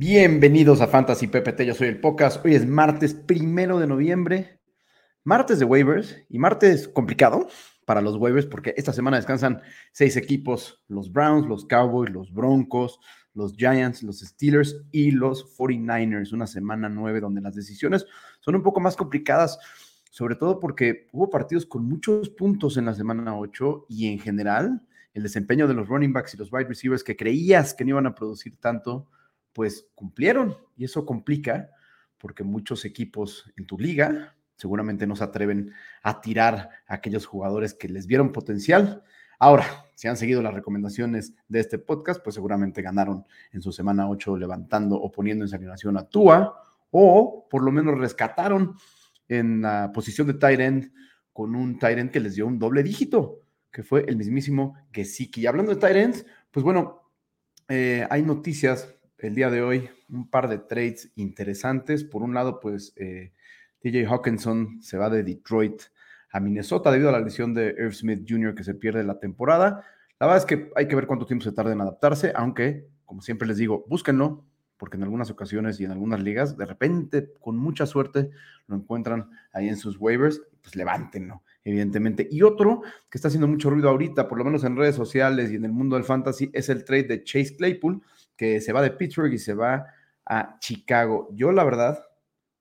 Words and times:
Bienvenidos 0.00 0.80
a 0.80 0.86
Fantasy 0.86 1.26
PPT, 1.26 1.62
yo 1.62 1.74
soy 1.74 1.88
el 1.88 2.00
Pocas. 2.00 2.40
Hoy 2.44 2.54
es 2.54 2.64
martes 2.64 3.14
primero 3.14 3.80
de 3.80 3.88
noviembre, 3.88 4.60
martes 5.24 5.58
de 5.58 5.64
waivers 5.64 6.24
y 6.28 6.38
martes 6.38 6.86
complicado 6.86 7.48
para 7.84 8.00
los 8.00 8.14
waivers 8.14 8.46
porque 8.46 8.74
esta 8.76 8.92
semana 8.92 9.16
descansan 9.16 9.60
seis 9.90 10.16
equipos: 10.16 10.84
los 10.86 11.10
Browns, 11.10 11.48
los 11.48 11.64
Cowboys, 11.64 12.12
los 12.12 12.32
Broncos, 12.32 13.00
los 13.34 13.56
Giants, 13.56 14.04
los 14.04 14.20
Steelers 14.20 14.84
y 14.92 15.10
los 15.10 15.58
49ers. 15.58 16.32
Una 16.32 16.46
semana 16.46 16.88
nueve 16.88 17.18
donde 17.18 17.40
las 17.40 17.56
decisiones 17.56 18.06
son 18.38 18.54
un 18.54 18.62
poco 18.62 18.78
más 18.78 18.94
complicadas, 18.94 19.58
sobre 20.10 20.36
todo 20.36 20.60
porque 20.60 21.08
hubo 21.10 21.28
partidos 21.28 21.66
con 21.66 21.84
muchos 21.84 22.30
puntos 22.30 22.76
en 22.76 22.84
la 22.84 22.94
semana 22.94 23.36
8 23.36 23.86
y 23.88 24.06
en 24.12 24.20
general 24.20 24.80
el 25.12 25.24
desempeño 25.24 25.66
de 25.66 25.74
los 25.74 25.88
running 25.88 26.12
backs 26.12 26.34
y 26.34 26.36
los 26.36 26.52
wide 26.52 26.68
receivers 26.68 27.02
que 27.02 27.16
creías 27.16 27.74
que 27.74 27.82
no 27.82 27.90
iban 27.90 28.06
a 28.06 28.14
producir 28.14 28.60
tanto 28.60 29.08
pues 29.58 29.88
cumplieron 29.96 30.56
y 30.76 30.84
eso 30.84 31.04
complica 31.04 31.68
porque 32.16 32.44
muchos 32.44 32.84
equipos 32.84 33.52
en 33.56 33.66
tu 33.66 33.76
liga 33.76 34.36
seguramente 34.54 35.04
no 35.04 35.16
se 35.16 35.24
atreven 35.24 35.72
a 36.00 36.20
tirar 36.20 36.70
a 36.86 36.94
aquellos 36.94 37.26
jugadores 37.26 37.74
que 37.74 37.88
les 37.88 38.06
vieron 38.06 38.30
potencial. 38.30 39.02
Ahora, 39.40 39.64
si 39.96 40.06
han 40.06 40.16
seguido 40.16 40.42
las 40.42 40.54
recomendaciones 40.54 41.34
de 41.48 41.58
este 41.58 41.80
podcast, 41.80 42.22
pues 42.22 42.34
seguramente 42.34 42.82
ganaron 42.82 43.24
en 43.50 43.60
su 43.60 43.72
semana 43.72 44.08
8 44.08 44.36
levantando 44.36 44.94
o 44.94 45.10
poniendo 45.10 45.44
en 45.44 45.52
animación 45.52 45.96
a 45.96 46.04
Tua 46.04 46.54
o 46.92 47.48
por 47.50 47.64
lo 47.64 47.72
menos 47.72 47.98
rescataron 47.98 48.76
en 49.26 49.62
la 49.62 49.90
posición 49.92 50.28
de 50.28 50.34
tight 50.34 50.60
end 50.60 50.92
con 51.32 51.56
un 51.56 51.80
tight 51.80 51.98
end 51.98 52.12
que 52.12 52.20
les 52.20 52.36
dio 52.36 52.46
un 52.46 52.60
doble 52.60 52.84
dígito, 52.84 53.40
que 53.72 53.82
fue 53.82 54.04
el 54.06 54.14
mismísimo 54.14 54.76
Gesicki. 54.92 55.40
Y 55.40 55.46
hablando 55.48 55.74
de 55.74 55.80
tight 55.80 55.96
ends, 55.96 56.26
pues 56.52 56.62
bueno, 56.62 57.10
eh, 57.66 58.06
hay 58.08 58.22
noticias 58.22 58.94
el 59.18 59.34
día 59.34 59.50
de 59.50 59.62
hoy 59.62 59.88
un 60.08 60.28
par 60.30 60.48
de 60.48 60.58
trades 60.58 61.10
interesantes. 61.16 62.04
Por 62.04 62.22
un 62.22 62.34
lado, 62.34 62.60
pues 62.60 62.92
eh, 62.96 63.32
TJ 63.80 64.06
Hawkinson 64.06 64.82
se 64.82 64.96
va 64.96 65.10
de 65.10 65.22
Detroit 65.22 65.82
a 66.30 66.40
Minnesota 66.40 66.90
debido 66.90 67.08
a 67.08 67.12
la 67.12 67.20
lesión 67.20 67.54
de 67.54 67.74
Irv 67.78 67.94
Smith 67.94 68.24
Jr. 68.28 68.54
que 68.54 68.64
se 68.64 68.74
pierde 68.74 69.02
la 69.04 69.18
temporada. 69.18 69.84
La 70.20 70.26
verdad 70.26 70.38
es 70.38 70.46
que 70.46 70.70
hay 70.76 70.88
que 70.88 70.94
ver 70.94 71.06
cuánto 71.06 71.26
tiempo 71.26 71.44
se 71.44 71.52
tarda 71.52 71.72
en 71.72 71.80
adaptarse, 71.80 72.32
aunque, 72.34 72.88
como 73.04 73.22
siempre 73.22 73.46
les 73.48 73.56
digo, 73.56 73.84
búsquenlo, 73.88 74.44
porque 74.76 74.96
en 74.96 75.02
algunas 75.02 75.30
ocasiones 75.30 75.80
y 75.80 75.84
en 75.84 75.90
algunas 75.90 76.20
ligas, 76.20 76.56
de 76.56 76.66
repente, 76.66 77.32
con 77.40 77.56
mucha 77.56 77.86
suerte, 77.86 78.30
lo 78.66 78.76
encuentran 78.76 79.30
ahí 79.52 79.68
en 79.68 79.76
sus 79.76 79.96
waivers, 79.98 80.40
pues 80.62 80.76
levántenlo, 80.76 81.42
evidentemente. 81.64 82.28
Y 82.30 82.42
otro 82.42 82.82
que 83.10 83.18
está 83.18 83.28
haciendo 83.28 83.48
mucho 83.48 83.70
ruido 83.70 83.88
ahorita, 83.88 84.28
por 84.28 84.38
lo 84.38 84.44
menos 84.44 84.64
en 84.64 84.76
redes 84.76 84.94
sociales 84.94 85.50
y 85.50 85.56
en 85.56 85.64
el 85.64 85.72
mundo 85.72 85.96
del 85.96 86.04
fantasy, 86.04 86.50
es 86.52 86.68
el 86.68 86.84
trade 86.84 87.04
de 87.04 87.24
Chase 87.24 87.56
Claypool, 87.56 88.02
que 88.38 88.62
se 88.62 88.72
va 88.72 88.80
de 88.80 88.92
Pittsburgh 88.92 89.32
y 89.34 89.38
se 89.38 89.52
va 89.52 89.86
a 90.24 90.58
Chicago. 90.60 91.28
Yo, 91.32 91.52
la 91.52 91.64
verdad, 91.64 92.02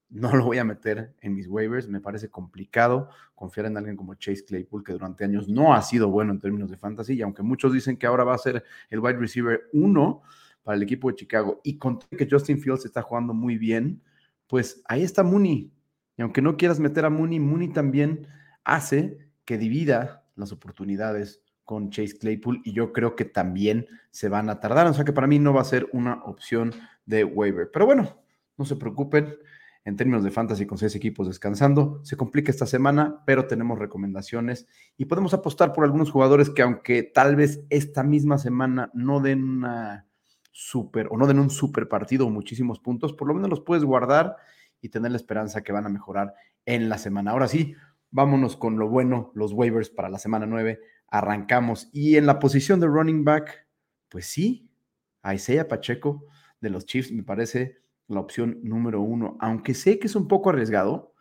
no 0.10 0.36
lo 0.36 0.46
voy 0.46 0.58
a 0.58 0.64
meter 0.64 1.16
en 1.22 1.36
mis 1.36 1.48
waivers. 1.48 1.88
Me 1.88 2.02
parece 2.02 2.30
complicado 2.30 3.10
confiar 3.36 3.68
en 3.68 3.78
alguien 3.78 3.96
como 3.96 4.16
Chase 4.16 4.44
Claypool, 4.44 4.84
que 4.84 4.94
durante 4.94 5.24
años 5.24 5.48
no 5.48 5.74
ha 5.74 5.82
sido 5.82 6.10
bueno 6.10 6.34
en 6.34 6.40
términos 6.40 6.72
de 6.72 6.78
fantasy. 6.78 7.14
Y 7.14 7.22
aunque 7.22 7.44
muchos 7.44 7.72
dicen 7.72 7.96
que 7.96 8.08
ahora 8.08 8.24
va 8.24 8.34
a 8.34 8.40
ser 8.40 8.64
el 8.90 9.00
wide 9.00 9.18
receiver 9.18 9.70
uno 9.72 10.24
para 10.64 10.76
el 10.76 10.84
equipo 10.84 11.10
de 11.10 11.16
Chicago, 11.16 11.62
y 11.64 11.78
con 11.78 12.00
que 12.00 12.28
Justin 12.30 12.60
Fields 12.60 12.84
está 12.84 13.02
jugando 13.02 13.34
muy 13.34 13.58
bien, 13.58 14.02
pues 14.48 14.82
ahí 14.86 15.04
está 15.04 15.24
Mooney. 15.24 15.72
Y 16.18 16.22
aunque 16.22 16.42
no 16.42 16.58
quieras 16.58 16.80
meter 16.80 17.06
a 17.06 17.10
Mooney, 17.10 17.40
Mooney 17.40 17.70
también 17.70 18.28
hace 18.66 19.30
que 19.46 19.58
divida 19.58 20.26
las 20.36 20.52
oportunidades 20.52 21.42
con 21.68 21.90
Chase 21.90 22.18
Claypool 22.18 22.62
y 22.64 22.72
yo 22.72 22.94
creo 22.94 23.18
que 23.18 23.26
también 23.26 23.88
se 24.10 24.30
van 24.30 24.50
a 24.50 24.62
tardar. 24.62 24.88
O 24.88 24.94
sea 24.94 25.04
que 25.04 25.12
para 25.12 25.28
mí 25.28 25.38
no 25.38 25.54
va 25.54 25.60
a 25.60 25.66
ser 25.66 25.90
una 25.92 26.24
opción 26.24 26.74
de 27.06 27.26
waiver. 27.26 27.70
Pero 27.74 27.86
bueno, 27.86 28.22
no 28.58 28.64
se 28.64 28.78
preocupen. 28.78 29.36
En 29.84 29.98
términos 29.98 30.24
de 30.24 30.32
fantasy 30.32 30.66
con 30.66 30.78
seis 30.78 30.96
equipos 30.96 31.28
descansando, 31.28 32.00
se 32.04 32.16
complica 32.16 32.52
esta 32.52 32.66
semana, 32.66 33.22
pero 33.26 33.48
tenemos 33.48 33.78
recomendaciones 33.80 34.66
y 34.98 35.06
podemos 35.06 35.34
apostar 35.34 35.74
por 35.74 35.84
algunos 35.84 36.10
jugadores 36.10 36.50
que 36.50 36.62
aunque 36.62 37.04
tal 37.04 37.36
vez 37.36 37.66
esta 37.70 38.02
misma 38.02 38.38
semana 38.38 38.90
no 38.94 39.20
den 39.20 39.44
una 39.44 40.06
super 40.52 41.08
o 41.12 41.18
no 41.18 41.28
den 41.28 41.40
un 41.40 41.50
super 41.50 41.90
partido 41.90 42.28
o 42.28 42.30
muchísimos 42.30 42.80
puntos, 42.80 43.12
por 43.14 43.28
lo 43.28 43.34
menos 43.34 43.50
los 43.50 43.62
puedes 43.62 43.84
guardar 43.84 44.38
y 44.82 44.90
tener 44.90 45.12
la 45.12 45.18
esperanza 45.18 45.64
que 45.64 45.74
van 45.74 45.86
a 45.86 45.90
mejorar 45.90 46.34
en 46.66 46.88
la 46.90 46.98
semana. 46.98 47.32
Ahora 47.32 47.48
sí, 47.48 47.76
vámonos 48.12 48.58
con 48.58 48.78
lo 48.78 48.90
bueno, 48.90 49.32
los 49.36 49.54
waivers 49.54 49.90
para 49.90 50.10
la 50.10 50.20
semana 50.20 50.46
9 50.46 50.80
arrancamos. 51.10 51.90
Y 51.94 52.18
en 52.18 52.26
la 52.26 52.40
posición 52.40 52.80
de 52.80 52.88
running 52.88 53.24
back, 53.24 53.68
pues 54.10 54.26
sí, 54.28 54.70
a 55.22 55.68
Pacheco 55.68 56.26
de 56.62 56.70
los 56.70 56.86
Chiefs 56.86 57.12
me 57.12 57.24
parece 57.24 57.80
la 58.08 58.20
opción 58.20 58.60
número 58.64 59.02
uno, 59.02 59.38
aunque 59.42 59.74
sé 59.74 60.00
que 60.00 60.08
es 60.08 60.16
un 60.16 60.28
poco 60.28 60.50
arriesgado. 60.50 61.14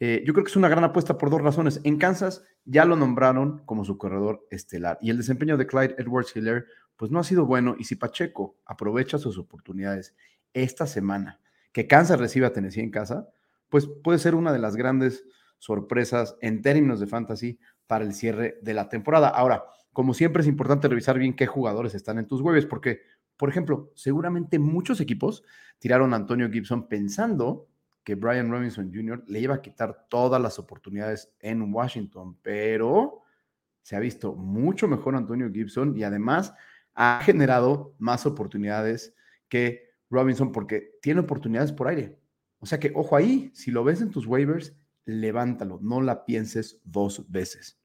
Eh, 0.00 0.22
yo 0.26 0.34
creo 0.34 0.44
que 0.44 0.50
es 0.50 0.56
una 0.56 0.68
gran 0.68 0.84
apuesta 0.84 1.16
por 1.16 1.30
dos 1.30 1.40
razones. 1.40 1.80
En 1.84 1.98
Kansas 1.98 2.44
ya 2.64 2.84
lo 2.84 2.96
nombraron 2.96 3.62
como 3.64 3.84
su 3.84 3.96
corredor 3.96 4.46
estelar 4.50 4.98
y 5.00 5.10
el 5.10 5.16
desempeño 5.16 5.56
de 5.56 5.66
Clyde 5.66 5.94
Edwards 5.98 6.36
Hiller 6.36 6.66
pues 6.96 7.10
no 7.10 7.18
ha 7.18 7.24
sido 7.24 7.46
bueno 7.46 7.74
y 7.78 7.84
si 7.84 7.96
Pacheco 7.96 8.56
aprovecha 8.66 9.18
sus 9.18 9.38
oportunidades 9.38 10.14
esta 10.52 10.86
semana 10.86 11.40
que 11.72 11.86
Kansas 11.86 12.20
recibe 12.20 12.46
a 12.46 12.52
Tennessee 12.52 12.80
en 12.80 12.90
casa, 12.90 13.28
pues 13.68 13.88
puede 14.04 14.18
ser 14.18 14.34
una 14.34 14.52
de 14.52 14.58
las 14.58 14.76
grandes 14.76 15.24
sorpresas 15.58 16.36
en 16.40 16.62
términos 16.62 17.00
de 17.00 17.06
fantasy 17.06 17.58
para 17.86 18.04
el 18.04 18.14
cierre 18.14 18.58
de 18.62 18.74
la 18.74 18.88
temporada. 18.88 19.28
Ahora, 19.28 19.64
como 19.92 20.14
siempre 20.14 20.42
es 20.42 20.48
importante 20.48 20.88
revisar 20.88 21.18
bien 21.18 21.34
qué 21.34 21.46
jugadores 21.46 21.94
están 21.94 22.18
en 22.18 22.26
tus 22.26 22.40
webs, 22.40 22.66
porque, 22.66 23.00
por 23.36 23.48
ejemplo, 23.48 23.92
seguramente 23.94 24.58
muchos 24.58 25.00
equipos 25.00 25.44
tiraron 25.78 26.12
a 26.12 26.16
Antonio 26.16 26.50
Gibson 26.50 26.88
pensando 26.88 27.68
que 28.02 28.14
Brian 28.16 28.50
Robinson 28.50 28.92
Jr. 28.92 29.24
le 29.26 29.40
iba 29.40 29.54
a 29.54 29.62
quitar 29.62 30.06
todas 30.08 30.40
las 30.40 30.58
oportunidades 30.58 31.32
en 31.40 31.72
Washington, 31.72 32.38
pero 32.42 33.22
se 33.82 33.96
ha 33.96 34.00
visto 34.00 34.34
mucho 34.34 34.88
mejor 34.88 35.16
Antonio 35.16 35.50
Gibson 35.50 35.96
y 35.96 36.04
además 36.04 36.54
ha 36.94 37.20
generado 37.22 37.94
más 37.98 38.26
oportunidades 38.26 39.14
que 39.48 39.90
Robinson 40.10 40.52
porque 40.52 40.98
tiene 41.00 41.20
oportunidades 41.20 41.72
por 41.72 41.88
aire. 41.88 42.18
O 42.58 42.66
sea 42.66 42.78
que, 42.78 42.92
ojo 42.94 43.16
ahí, 43.16 43.50
si 43.54 43.70
lo 43.70 43.84
ves 43.84 44.00
en 44.00 44.10
tus 44.10 44.26
waivers, 44.26 44.74
levántalo, 45.04 45.78
no 45.82 46.00
la 46.00 46.24
pienses 46.24 46.80
dos 46.84 47.30
veces. 47.30 47.78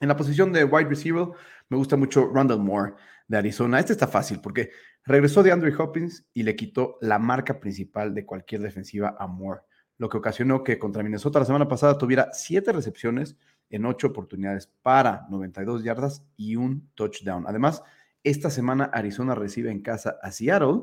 En 0.00 0.08
la 0.08 0.16
posición 0.16 0.52
de 0.52 0.64
wide 0.64 0.88
receiver, 0.88 1.28
me 1.68 1.76
gusta 1.76 1.96
mucho 1.96 2.30
Randall 2.32 2.60
Moore 2.60 2.94
de 3.28 3.38
Arizona. 3.38 3.80
Este 3.80 3.92
está 3.92 4.06
fácil 4.06 4.40
porque 4.40 4.70
regresó 5.04 5.42
de 5.42 5.52
Andrew 5.52 5.74
Hopkins 5.80 6.26
y 6.34 6.42
le 6.42 6.54
quitó 6.54 6.98
la 7.00 7.18
marca 7.18 7.60
principal 7.60 8.14
de 8.14 8.26
cualquier 8.26 8.60
defensiva 8.60 9.16
a 9.18 9.26
Moore, 9.26 9.62
lo 9.98 10.08
que 10.08 10.18
ocasionó 10.18 10.62
que 10.62 10.78
contra 10.78 11.02
Minnesota 11.02 11.38
la 11.38 11.46
semana 11.46 11.68
pasada 11.68 11.96
tuviera 11.96 12.30
siete 12.32 12.72
recepciones 12.72 13.36
en 13.70 13.86
ocho 13.86 14.08
oportunidades 14.08 14.70
para 14.82 15.26
92 15.30 15.82
yardas 15.82 16.24
y 16.36 16.56
un 16.56 16.90
touchdown. 16.94 17.44
Además, 17.46 17.82
esta 18.22 18.50
semana 18.50 18.84
Arizona 18.92 19.34
recibe 19.34 19.70
en 19.70 19.82
casa 19.82 20.18
a 20.22 20.30
Seattle 20.30 20.82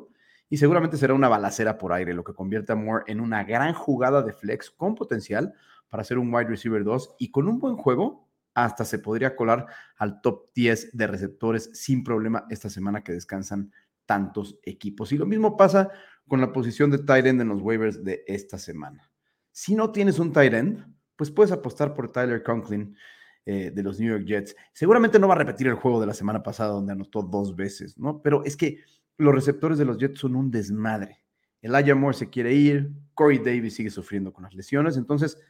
y 0.54 0.58
seguramente 0.58 0.98
será 0.98 1.16
una 1.16 1.30
balacera 1.30 1.80
por 1.80 1.94
aire, 1.94 2.14
lo 2.14 2.24
que 2.24 2.36
convierte 2.36 2.74
a 2.74 2.76
Moore 2.76 3.06
en 3.08 3.22
una 3.22 3.44
gran 3.44 3.74
jugada 3.74 4.22
de 4.22 4.34
flex 4.34 4.70
con 4.70 4.94
potencial 4.94 5.56
para 5.90 6.04
ser 6.04 6.20
un 6.20 6.32
wide 6.32 6.48
receiver 6.48 6.84
2 6.84 7.16
y 7.18 7.32
con 7.32 7.48
un 7.48 7.58
buen 7.58 7.76
juego 7.76 8.30
hasta 8.54 8.86
se 8.86 9.00
podría 9.00 9.36
colar 9.36 9.66
al 9.98 10.22
top 10.22 10.52
10 10.54 10.96
de 10.96 11.08
receptores 11.08 11.72
sin 11.74 12.04
problema 12.04 12.46
esta 12.52 12.70
semana 12.70 13.04
que 13.04 13.14
descansan 13.14 13.72
tantos 14.06 14.60
equipos. 14.62 15.12
Y 15.12 15.18
lo 15.18 15.26
mismo 15.26 15.58
pasa 15.58 15.90
con 16.28 16.40
la 16.40 16.54
posición 16.54 16.92
de 16.92 17.00
tight 17.00 17.26
end 17.26 17.42
en 17.42 17.50
los 17.50 17.60
waivers 17.60 18.04
de 18.04 18.24
esta 18.28 18.60
semana. 18.60 19.12
Si 19.52 19.74
no 19.74 19.92
tienes 19.92 20.20
un 20.20 20.32
tight 20.32 20.54
end, 20.54 20.86
pues 21.16 21.32
puedes 21.32 21.52
apostar 21.52 21.96
por 21.96 22.12
Tyler 22.12 22.44
Conklin 22.44 22.96
eh, 23.44 23.72
de 23.74 23.82
los 23.82 24.00
New 24.00 24.12
York 24.12 24.28
Jets. 24.28 24.56
Seguramente 24.72 25.18
no 25.18 25.28
va 25.28 25.34
a 25.34 25.40
repetir 25.40 25.66
el 25.66 25.74
juego 25.74 26.00
de 26.00 26.06
la 26.06 26.14
semana 26.14 26.44
pasada 26.44 26.74
donde 26.74 26.92
anotó 26.92 27.24
dos 27.24 27.56
veces, 27.56 27.98
¿no? 27.98 28.22
Pero 28.22 28.44
es 28.46 28.56
que 28.56 28.84
los 29.18 29.34
receptores 29.34 29.78
de 29.78 29.86
los 29.86 29.98
Jets 29.98 30.20
son 30.20 30.36
un 30.36 30.52
desmadre. 30.52 31.24
Elijah 31.62 31.96
Moore 31.96 32.18
se 32.18 32.30
quiere 32.30 32.54
ir, 32.54 32.92
Corey 33.14 33.40
Davis 33.40 33.76
sigue 33.76 33.90
sufriendo 33.90 34.34
con 34.34 34.44
las 34.44 34.54
lesiones, 34.54 34.98
entonces 34.98 35.42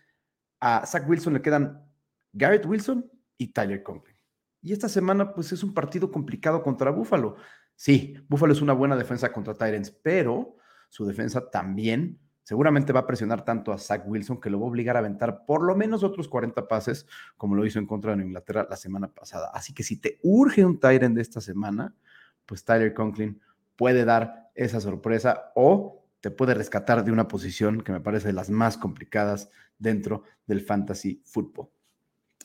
a 0.60 0.86
Zach 0.86 1.10
Wilson 1.10 1.33
le 1.33 1.42
quedan 1.42 1.83
Garrett 2.31 2.65
Wilson 2.65 3.10
y 3.38 3.48
Tyler 3.48 3.81
Conklin. 3.81 4.15
Y 4.62 4.71
esta 4.71 4.88
semana 4.88 5.33
pues 5.33 5.51
es 5.51 5.63
un 5.63 5.74
partido 5.74 6.12
complicado 6.12 6.63
contra 6.63 6.92
Buffalo. 6.92 7.36
Sí, 7.75 8.15
Buffalo 8.30 8.54
es 8.54 8.62
una 8.62 8.74
buena 8.74 8.95
defensa 8.95 9.31
contra 9.33 9.56
Tyrants, 9.56 9.92
pero 9.92 10.56
su 10.89 11.06
defensa 11.06 11.50
también 11.50 12.19
seguramente 12.44 12.94
va 12.94 13.01
a 13.01 13.07
presionar 13.07 13.44
tanto 13.44 13.71
a 13.71 13.77
Zach 13.77 14.04
Wilson 14.06 14.39
que 14.39 14.50
lo 14.50 14.60
va 14.60 14.68
a 14.68 14.69
obligar 14.69 14.95
a 14.95 15.00
aventar 15.00 15.45
por 15.45 15.63
lo 15.63 15.75
menos 15.75 16.04
otros 16.04 16.27
40 16.27 16.68
pases, 16.68 17.07
como 17.36 17.56
lo 17.56 17.65
hizo 17.65 17.80
en 17.80 17.88
contra 17.88 18.15
de 18.15 18.24
Inglaterra 18.24 18.68
la 18.69 18.75
semana 18.75 19.07
pasada. 19.07 19.50
Así 19.54 19.74
que 19.74 19.83
si 19.83 19.98
te 20.00 20.19
urge 20.21 20.63
un 20.63 20.80
Tyrant 20.80 21.15
de 21.15 21.21
esta 21.21 21.42
semana, 21.42 21.95
pues 22.45 22.63
Tyler 22.63 22.94
Conklin 22.94 23.42
puede 23.75 24.06
dar 24.06 24.52
esa 24.56 24.80
sorpresa 24.81 25.52
o 25.56 26.06
te 26.22 26.31
puede 26.31 26.54
rescatar 26.54 27.04
de 27.04 27.12
una 27.12 27.28
posición 27.28 27.81
que 27.81 27.92
me 27.92 28.00
parece 28.00 28.28
de 28.28 28.34
las 28.34 28.50
más 28.50 28.78
complicadas 28.78 29.50
dentro 29.78 30.24
del 30.48 30.62
fantasy 30.62 31.22
football. 31.25 31.70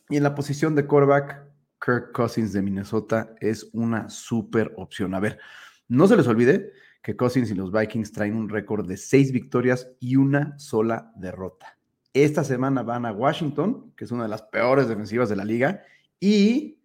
Y 0.09 0.17
en 0.17 0.23
la 0.23 0.35
posición 0.35 0.75
de 0.75 0.87
quarterback, 0.87 1.45
Kirk 1.85 2.13
Cousins 2.13 2.53
de 2.53 2.63
Minnesota 2.63 3.35
es 3.41 3.69
una 3.73 4.09
súper 4.09 4.73
opción. 4.77 5.15
A 5.15 5.21
ver, 5.21 5.39
no 5.87 6.09
se 6.09 6.17
les 6.17 6.27
olvide 6.27 6.73
que 7.03 7.17
Cousins 7.17 7.51
y 7.51 7.55
los 7.55 7.71
Vikings 7.71 8.13
traen 8.13 8.35
un 8.35 8.49
récord 8.49 8.87
de 8.87 8.97
seis 8.97 9.33
victorias 9.33 9.89
y 10.01 10.17
una 10.17 10.59
sola 10.59 11.13
derrota. 11.17 11.79
Esta 12.13 12.43
semana 12.43 12.83
van 12.83 13.07
a 13.07 13.13
Washington, 13.13 13.93
que 13.97 14.05
es 14.05 14.11
una 14.11 14.25
de 14.25 14.29
las 14.29 14.43
peores 14.43 14.89
defensivas 14.89 15.29
de 15.29 15.37
la 15.37 15.45
liga, 15.45 15.83
y 16.19 16.81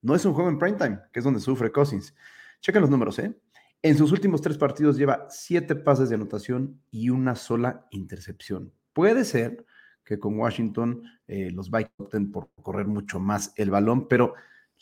no 0.00 0.14
es 0.14 0.24
un 0.24 0.34
juego 0.34 0.48
en 0.48 0.58
primetime, 0.58 1.00
que 1.12 1.20
es 1.20 1.24
donde 1.24 1.40
sufre 1.40 1.70
Cousins. 1.70 2.14
Chequen 2.60 2.80
los 2.80 2.90
números, 2.90 3.18
¿eh? 3.18 3.38
En 3.84 3.98
sus 3.98 4.12
últimos 4.12 4.40
tres 4.40 4.58
partidos 4.58 4.96
lleva 4.96 5.26
siete 5.28 5.74
pases 5.74 6.08
de 6.08 6.14
anotación 6.14 6.80
y 6.92 7.10
una 7.10 7.34
sola 7.34 7.88
intercepción. 7.90 8.72
Puede 8.92 9.24
ser 9.24 9.66
que 10.04 10.20
con 10.20 10.38
Washington 10.38 11.02
eh, 11.26 11.50
los 11.50 11.68
Vikings 11.68 11.98
opten 11.98 12.30
por 12.30 12.50
correr 12.62 12.86
mucho 12.86 13.18
más 13.18 13.52
el 13.56 13.70
balón, 13.70 14.06
pero 14.06 14.34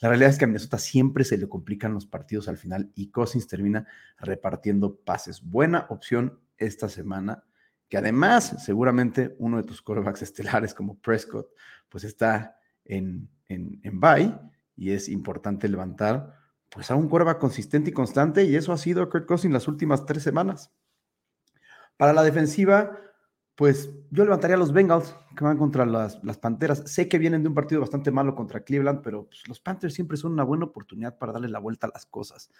la 0.02 0.10
realidad 0.10 0.28
es 0.28 0.38
que 0.38 0.44
a 0.44 0.48
Minnesota 0.48 0.76
siempre 0.76 1.24
se 1.24 1.38
le 1.38 1.48
complican 1.48 1.94
los 1.94 2.04
partidos 2.04 2.46
al 2.48 2.58
final 2.58 2.92
y 2.94 3.10
Cousins 3.10 3.46
termina 3.46 3.86
repartiendo 4.18 4.96
pases. 4.96 5.42
Buena 5.42 5.86
opción 5.88 6.38
esta 6.58 6.90
semana, 6.90 7.44
que 7.88 7.96
además 7.96 8.62
seguramente 8.62 9.34
uno 9.38 9.56
de 9.56 9.62
tus 9.62 9.80
corebacks 9.80 10.20
estelares 10.20 10.74
como 10.74 10.98
Prescott, 10.98 11.48
pues 11.88 12.04
está 12.04 12.58
en, 12.84 13.30
en, 13.48 13.80
en 13.82 13.98
bye 13.98 14.38
y 14.76 14.90
es 14.90 15.08
importante 15.08 15.68
levantar 15.68 16.39
pues 16.70 16.90
a 16.90 16.94
un 16.94 17.08
coreback 17.08 17.38
consistente 17.38 17.90
y 17.90 17.92
constante 17.92 18.44
y 18.44 18.56
eso 18.56 18.72
ha 18.72 18.78
sido 18.78 19.08
Kurt 19.10 19.26
Cousins 19.26 19.52
las 19.52 19.68
últimas 19.68 20.06
tres 20.06 20.22
semanas. 20.22 20.72
Para 21.96 22.12
la 22.12 22.22
defensiva, 22.22 22.96
pues 23.56 23.90
yo 24.10 24.24
levantaría 24.24 24.56
a 24.56 24.58
los 24.58 24.72
Bengals 24.72 25.14
que 25.36 25.44
van 25.44 25.58
contra 25.58 25.84
las, 25.84 26.16
Panteras. 26.38 26.82
Sé 26.86 27.08
que 27.08 27.18
vienen 27.18 27.42
de 27.42 27.48
un 27.48 27.54
partido 27.54 27.82
bastante 27.82 28.10
malo 28.10 28.34
contra 28.34 28.60
Cleveland, 28.60 29.02
pero 29.02 29.26
pues, 29.26 29.46
los 29.48 29.60
Panthers 29.60 29.92
siempre 29.92 30.16
son 30.16 30.32
una 30.32 30.44
buena 30.44 30.64
oportunidad 30.64 31.18
para 31.18 31.32
darle 31.32 31.48
la 31.48 31.58
vuelta 31.58 31.86
a 31.86 31.90
las 31.92 32.06
cosas. 32.06 32.50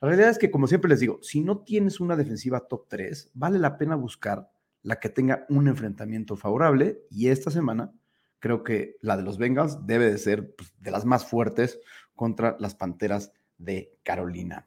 La 0.00 0.08
realidad 0.08 0.30
es 0.30 0.38
que, 0.38 0.50
como 0.50 0.66
siempre 0.66 0.88
les 0.88 0.98
digo, 0.98 1.20
si 1.22 1.42
no 1.42 1.58
tienes 1.58 2.00
una 2.00 2.16
defensiva 2.16 2.66
top 2.66 2.88
3, 2.88 3.30
vale 3.34 3.60
la 3.60 3.78
pena 3.78 3.94
buscar 3.94 4.50
la 4.82 4.98
que 4.98 5.10
tenga 5.10 5.46
un 5.48 5.68
enfrentamiento 5.68 6.36
favorable 6.36 7.04
y 7.08 7.28
esta 7.28 7.52
semana 7.52 7.92
creo 8.40 8.64
que 8.64 8.96
la 9.00 9.16
de 9.16 9.22
los 9.22 9.38
Bengals 9.38 9.86
debe 9.86 10.10
de 10.10 10.18
ser 10.18 10.56
pues, 10.56 10.74
de 10.80 10.90
las 10.90 11.04
más 11.04 11.24
fuertes 11.24 11.78
contra 12.16 12.56
las 12.58 12.74
Panteras 12.74 13.30
de 13.58 13.96
Carolina. 14.02 14.66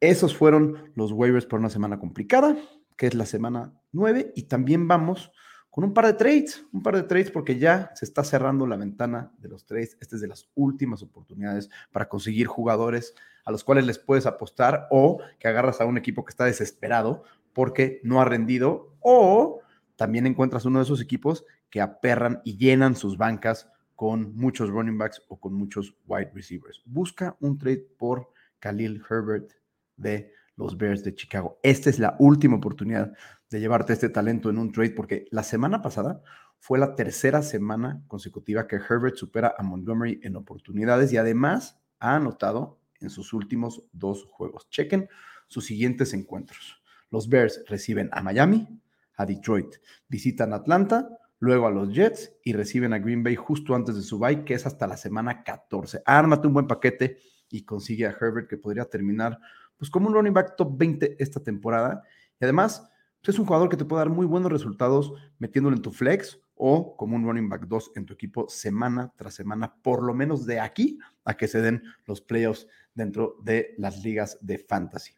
Esos 0.00 0.36
fueron 0.36 0.92
los 0.94 1.12
waivers 1.12 1.46
por 1.46 1.60
una 1.60 1.70
semana 1.70 1.98
complicada 1.98 2.56
que 2.96 3.08
es 3.08 3.14
la 3.14 3.26
semana 3.26 3.72
9, 3.92 4.32
y 4.36 4.44
también 4.44 4.86
vamos 4.88 5.32
con 5.70 5.84
un 5.84 5.92
par 5.92 6.06
de 6.06 6.12
trades, 6.12 6.64
un 6.72 6.84
par 6.84 6.94
de 6.94 7.02
trades 7.02 7.30
porque 7.32 7.58
ya 7.58 7.90
se 7.94 8.04
está 8.04 8.22
cerrando 8.22 8.66
la 8.66 8.76
ventana 8.76 9.32
de 9.38 9.48
los 9.48 9.64
trades. 9.64 9.96
Esta 10.00 10.16
es 10.16 10.22
de 10.22 10.28
las 10.28 10.48
últimas 10.54 11.02
oportunidades 11.02 11.70
para 11.90 12.08
conseguir 12.08 12.46
jugadores 12.46 13.14
a 13.44 13.50
los 13.50 13.64
cuales 13.64 13.86
les 13.86 13.98
puedes 13.98 14.26
apostar 14.26 14.86
o 14.90 15.18
que 15.40 15.48
agarras 15.48 15.80
a 15.80 15.86
un 15.86 15.96
equipo 15.96 16.24
que 16.24 16.30
está 16.30 16.44
desesperado 16.44 17.24
porque 17.54 18.00
no 18.04 18.20
ha 18.20 18.24
rendido 18.24 18.94
o 19.00 19.60
también 19.96 20.26
encuentras 20.26 20.64
uno 20.64 20.78
de 20.78 20.84
esos 20.84 21.00
equipos 21.00 21.44
que 21.70 21.80
aperran 21.80 22.40
y 22.44 22.56
llenan 22.56 22.94
sus 22.94 23.16
bancas 23.16 23.68
con 23.94 24.34
muchos 24.36 24.70
running 24.70 24.98
backs 24.98 25.22
o 25.28 25.38
con 25.38 25.54
muchos 25.54 25.96
wide 26.06 26.32
receivers. 26.34 26.82
Busca 26.84 27.36
un 27.40 27.58
trade 27.58 27.86
por 27.98 28.28
Khalil 28.58 29.02
Herbert 29.08 29.52
de 29.96 30.32
los 30.56 30.76
Bears 30.76 31.02
de 31.04 31.14
Chicago. 31.14 31.58
Esta 31.62 31.90
es 31.90 31.98
la 31.98 32.16
última 32.18 32.56
oportunidad 32.56 33.12
de 33.50 33.60
llevarte 33.60 33.92
este 33.92 34.08
talento 34.08 34.50
en 34.50 34.58
un 34.58 34.72
trade 34.72 34.90
porque 34.90 35.26
la 35.30 35.42
semana 35.42 35.82
pasada 35.82 36.22
fue 36.58 36.78
la 36.78 36.94
tercera 36.94 37.42
semana 37.42 38.04
consecutiva 38.06 38.66
que 38.66 38.76
Herbert 38.76 39.16
supera 39.16 39.54
a 39.58 39.62
Montgomery 39.62 40.20
en 40.22 40.36
oportunidades 40.36 41.12
y 41.12 41.16
además 41.16 41.80
ha 41.98 42.16
anotado 42.16 42.80
en 43.00 43.10
sus 43.10 43.32
últimos 43.32 43.84
dos 43.92 44.24
juegos. 44.30 44.68
Chequen 44.70 45.08
sus 45.48 45.66
siguientes 45.66 46.14
encuentros. 46.14 46.80
Los 47.10 47.28
Bears 47.28 47.64
reciben 47.66 48.08
a 48.12 48.22
Miami, 48.22 48.80
a 49.16 49.26
Detroit, 49.26 49.74
visitan 50.08 50.52
Atlanta, 50.52 51.08
luego 51.42 51.66
a 51.66 51.72
los 51.72 51.92
Jets 51.92 52.32
y 52.44 52.52
reciben 52.52 52.92
a 52.92 53.00
Green 53.00 53.24
Bay 53.24 53.34
justo 53.34 53.74
antes 53.74 53.96
de 53.96 54.02
su 54.02 54.16
bye, 54.16 54.44
que 54.44 54.54
es 54.54 54.64
hasta 54.64 54.86
la 54.86 54.96
semana 54.96 55.42
14. 55.42 56.00
Ármate 56.06 56.46
un 56.46 56.54
buen 56.54 56.68
paquete 56.68 57.18
y 57.50 57.64
consigue 57.64 58.06
a 58.06 58.10
Herbert 58.10 58.48
que 58.48 58.58
podría 58.58 58.84
terminar 58.84 59.40
pues 59.76 59.90
como 59.90 60.06
un 60.06 60.14
running 60.14 60.32
back 60.32 60.54
top 60.56 60.78
20 60.78 61.16
esta 61.20 61.42
temporada. 61.42 62.04
Y 62.40 62.44
además, 62.44 62.88
pues, 63.20 63.34
es 63.34 63.40
un 63.40 63.46
jugador 63.46 63.68
que 63.68 63.76
te 63.76 63.84
puede 63.84 64.02
dar 64.04 64.08
muy 64.08 64.24
buenos 64.24 64.52
resultados 64.52 65.14
metiéndolo 65.40 65.74
en 65.74 65.82
tu 65.82 65.90
flex 65.90 66.38
o 66.54 66.96
como 66.96 67.16
un 67.16 67.24
running 67.24 67.48
back 67.48 67.66
2 67.66 67.90
en 67.96 68.06
tu 68.06 68.14
equipo 68.14 68.48
semana 68.48 69.12
tras 69.16 69.34
semana, 69.34 69.74
por 69.82 70.04
lo 70.04 70.14
menos 70.14 70.46
de 70.46 70.60
aquí 70.60 71.00
a 71.24 71.34
que 71.34 71.48
se 71.48 71.60
den 71.60 71.82
los 72.06 72.20
playoffs 72.20 72.68
dentro 72.94 73.36
de 73.42 73.74
las 73.78 74.04
ligas 74.04 74.38
de 74.42 74.58
fantasy. 74.58 75.12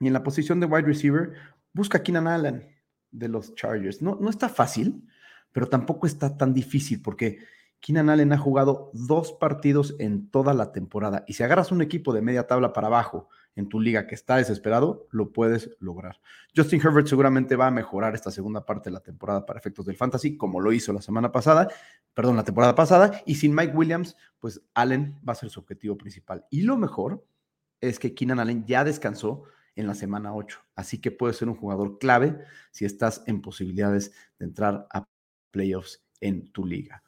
Y 0.00 0.08
en 0.08 0.12
la 0.12 0.22
posición 0.22 0.60
de 0.60 0.66
wide 0.66 0.86
receiver, 0.86 1.32
busca 1.72 1.96
a 1.96 2.02
Keenan 2.02 2.28
Allen 2.28 2.76
de 3.10 3.28
los 3.28 3.54
Chargers. 3.54 4.02
No, 4.02 4.18
no 4.20 4.28
está 4.28 4.50
fácil, 4.50 5.08
pero 5.52 5.68
tampoco 5.68 6.06
está 6.06 6.36
tan 6.36 6.52
difícil 6.54 7.02
porque 7.02 7.38
Keenan 7.80 8.10
Allen 8.10 8.32
ha 8.32 8.38
jugado 8.38 8.90
dos 8.92 9.32
partidos 9.32 9.96
en 9.98 10.30
toda 10.30 10.52
la 10.52 10.70
temporada. 10.70 11.24
Y 11.26 11.32
si 11.32 11.42
agarras 11.42 11.72
un 11.72 11.80
equipo 11.80 12.12
de 12.12 12.20
media 12.20 12.46
tabla 12.46 12.72
para 12.72 12.88
abajo 12.88 13.28
en 13.56 13.68
tu 13.68 13.80
liga 13.80 14.06
que 14.06 14.14
está 14.14 14.36
desesperado, 14.36 15.08
lo 15.10 15.32
puedes 15.32 15.70
lograr. 15.80 16.20
Justin 16.54 16.80
Herbert 16.84 17.06
seguramente 17.06 17.56
va 17.56 17.66
a 17.66 17.70
mejorar 17.70 18.14
esta 18.14 18.30
segunda 18.30 18.64
parte 18.66 18.90
de 18.90 18.94
la 18.94 19.00
temporada 19.00 19.46
para 19.46 19.58
efectos 19.58 19.86
del 19.86 19.96
fantasy, 19.96 20.36
como 20.36 20.60
lo 20.60 20.72
hizo 20.72 20.92
la 20.92 21.00
semana 21.00 21.32
pasada, 21.32 21.68
perdón, 22.14 22.36
la 22.36 22.44
temporada 22.44 22.74
pasada, 22.74 23.22
y 23.24 23.36
sin 23.36 23.54
Mike 23.54 23.74
Williams, 23.74 24.14
pues 24.38 24.62
Allen 24.74 25.18
va 25.26 25.32
a 25.32 25.36
ser 25.36 25.48
su 25.48 25.60
objetivo 25.60 25.96
principal. 25.96 26.44
Y 26.50 26.62
lo 26.62 26.76
mejor 26.76 27.24
es 27.80 27.98
que 27.98 28.14
Keenan 28.14 28.40
Allen 28.40 28.66
ya 28.66 28.84
descansó 28.84 29.44
en 29.74 29.86
la 29.86 29.94
semana 29.94 30.34
8, 30.34 30.58
así 30.74 31.00
que 31.00 31.10
puede 31.10 31.32
ser 31.32 31.48
un 31.48 31.56
jugador 31.56 31.98
clave 31.98 32.38
si 32.70 32.84
estás 32.84 33.22
en 33.26 33.40
posibilidades 33.40 34.12
de 34.38 34.44
entrar 34.44 34.86
a 34.92 35.08
playoffs 35.50 36.04
en 36.20 36.50
tu 36.52 36.64
liga. 36.64 37.02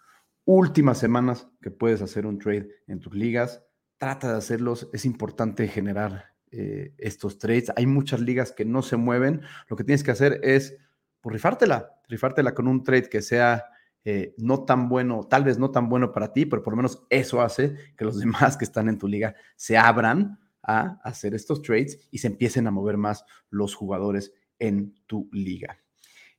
Últimas 0.44 0.98
semanas 0.98 1.48
que 1.60 1.70
puedes 1.70 2.02
hacer 2.02 2.26
un 2.26 2.38
trade 2.38 2.68
en 2.86 3.00
tus 3.00 3.14
ligas, 3.14 3.62
trata 3.98 4.32
de 4.32 4.38
hacerlos, 4.38 4.88
es 4.92 5.04
importante 5.04 5.68
generar 5.68 6.32
eh, 6.50 6.94
estos 6.98 7.38
trades. 7.38 7.72
Hay 7.76 7.86
muchas 7.86 8.20
ligas 8.20 8.52
que 8.52 8.64
no 8.64 8.82
se 8.82 8.96
mueven. 8.96 9.42
Lo 9.68 9.76
que 9.76 9.84
tienes 9.84 10.02
que 10.02 10.10
hacer 10.10 10.40
es 10.42 10.76
pues, 11.20 11.34
rifártela, 11.34 11.94
rifártela 12.08 12.54
con 12.54 12.68
un 12.68 12.82
trade 12.82 13.08
que 13.08 13.22
sea 13.22 13.64
eh, 14.04 14.34
no 14.36 14.64
tan 14.64 14.88
bueno, 14.88 15.26
tal 15.30 15.44
vez 15.44 15.58
no 15.58 15.70
tan 15.70 15.88
bueno 15.88 16.12
para 16.12 16.32
ti, 16.32 16.44
pero 16.44 16.62
por 16.62 16.72
lo 16.72 16.78
menos 16.78 17.06
eso 17.08 17.40
hace 17.40 17.76
que 17.96 18.04
los 18.04 18.18
demás 18.20 18.56
que 18.56 18.64
están 18.64 18.88
en 18.88 18.98
tu 18.98 19.06
liga 19.06 19.34
se 19.56 19.78
abran 19.78 20.40
a 20.62 21.00
hacer 21.04 21.34
estos 21.34 21.62
trades 21.62 22.08
y 22.10 22.18
se 22.18 22.26
empiecen 22.26 22.66
a 22.66 22.70
mover 22.70 22.96
más 22.96 23.24
los 23.50 23.74
jugadores 23.74 24.32
en 24.58 24.94
tu 25.06 25.28
liga. 25.32 25.78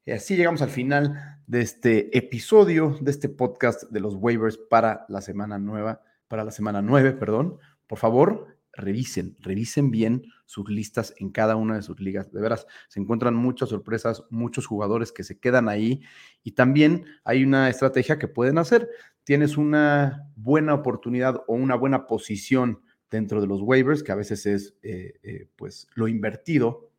Y 0.05 0.12
así 0.12 0.36
llegamos 0.36 0.62
al 0.62 0.69
final 0.69 1.39
de 1.48 1.62
este 1.62 2.17
episodio, 2.17 2.98
de 3.00 3.10
este 3.10 3.29
podcast 3.29 3.83
de 3.89 4.01
los 4.01 4.15
waivers 4.15 4.57
para 4.57 5.05
la 5.07 5.22
semana 5.22 5.57
nueva, 5.60 6.01
para 6.27 6.43
la 6.43 6.51
semana 6.51 6.81
9, 6.81 7.13
perdón. 7.13 7.57
Por 7.88 7.98
favor, 7.98 8.57
revisen, 8.74 9.38
revisen 9.39 9.91
bien 9.91 10.24
sus 10.45 10.69
listas 10.69 11.13
en 11.19 11.29
cada 11.29 11.55
una 11.55 11.75
de 11.75 11.83
sus 11.83 12.01
ligas. 12.01 12.33
De 12.33 12.41
veras, 12.41 12.67
se 12.89 13.00
encuentran 13.00 13.33
muchas 13.33 13.69
sorpresas, 13.69 14.24
muchos 14.29 14.67
jugadores 14.67 15.13
que 15.13 15.24
se 15.24 15.39
quedan 15.39 15.69
ahí 15.69 16.01
y 16.43 16.51
también 16.51 17.05
hay 17.24 17.45
una 17.45 17.69
estrategia 17.69 18.19
que 18.19 18.27
pueden 18.27 18.57
hacer. 18.57 18.89
Tienes 19.24 19.55
una 19.55 20.29
buena 20.36 20.74
oportunidad 20.74 21.43
o 21.48 21.53
una 21.53 21.75
buena 21.75 22.07
posición 22.07 22.81
dentro 23.10 23.39
de 23.39 23.48
los 23.48 23.62
waivers, 23.62 24.03
que 24.03 24.12
a 24.12 24.15
veces 24.15 24.45
es 24.48 24.75
eh, 24.81 25.13
eh, 25.24 25.48
pues 25.55 25.88
lo 25.95 26.10
invertido 26.10 26.92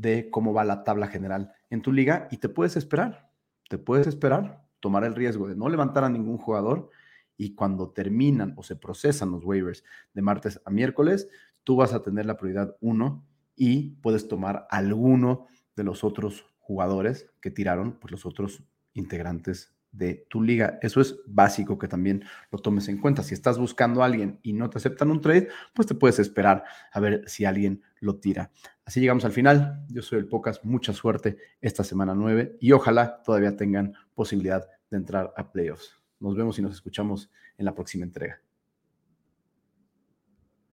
de 0.00 0.30
cómo 0.30 0.54
va 0.54 0.64
la 0.64 0.82
tabla 0.82 1.08
general 1.08 1.52
en 1.68 1.82
tu 1.82 1.92
liga 1.92 2.26
y 2.30 2.38
te 2.38 2.48
puedes 2.48 2.76
esperar, 2.76 3.30
te 3.68 3.76
puedes 3.76 4.06
esperar, 4.06 4.66
tomar 4.80 5.04
el 5.04 5.14
riesgo 5.14 5.46
de 5.46 5.54
no 5.54 5.68
levantar 5.68 6.04
a 6.04 6.08
ningún 6.08 6.38
jugador 6.38 6.88
y 7.36 7.54
cuando 7.54 7.90
terminan 7.90 8.54
o 8.56 8.62
se 8.62 8.76
procesan 8.76 9.30
los 9.30 9.44
waivers 9.44 9.84
de 10.14 10.22
martes 10.22 10.60
a 10.64 10.70
miércoles, 10.70 11.28
tú 11.64 11.76
vas 11.76 11.92
a 11.92 12.02
tener 12.02 12.24
la 12.24 12.38
prioridad 12.38 12.76
1 12.80 13.26
y 13.56 13.90
puedes 13.96 14.26
tomar 14.26 14.66
alguno 14.70 15.46
de 15.76 15.84
los 15.84 16.02
otros 16.02 16.46
jugadores 16.58 17.30
que 17.42 17.50
tiraron, 17.50 17.98
pues 18.00 18.10
los 18.10 18.24
otros 18.24 18.62
integrantes 18.94 19.74
de 19.92 20.26
tu 20.28 20.42
liga. 20.42 20.78
Eso 20.82 21.00
es 21.00 21.20
básico 21.26 21.78
que 21.78 21.88
también 21.88 22.24
lo 22.50 22.58
tomes 22.58 22.88
en 22.88 22.98
cuenta. 22.98 23.22
Si 23.22 23.34
estás 23.34 23.58
buscando 23.58 24.02
a 24.02 24.06
alguien 24.06 24.38
y 24.42 24.52
no 24.52 24.70
te 24.70 24.78
aceptan 24.78 25.10
un 25.10 25.20
trade, 25.20 25.48
pues 25.74 25.86
te 25.88 25.94
puedes 25.94 26.18
esperar 26.18 26.64
a 26.92 27.00
ver 27.00 27.24
si 27.26 27.44
alguien 27.44 27.82
lo 28.00 28.16
tira. 28.16 28.50
Así 28.84 29.00
llegamos 29.00 29.24
al 29.24 29.32
final. 29.32 29.84
Yo 29.88 30.02
soy 30.02 30.18
el 30.18 30.28
Pocas. 30.28 30.64
Mucha 30.64 30.92
suerte 30.92 31.38
esta 31.60 31.84
semana 31.84 32.14
9 32.14 32.56
y 32.60 32.72
ojalá 32.72 33.22
todavía 33.22 33.56
tengan 33.56 33.94
posibilidad 34.14 34.66
de 34.90 34.96
entrar 34.96 35.32
a 35.36 35.52
playoffs. 35.52 35.96
Nos 36.18 36.36
vemos 36.36 36.58
y 36.58 36.62
nos 36.62 36.72
escuchamos 36.72 37.30
en 37.56 37.64
la 37.64 37.74
próxima 37.74 38.04
entrega. 38.04 38.40